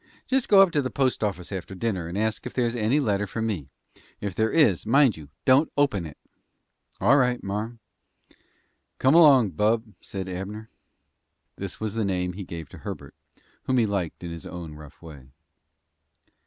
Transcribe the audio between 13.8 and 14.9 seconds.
liked in his own